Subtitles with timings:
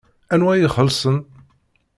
[0.33, 1.17] Anwa i ixelṣen?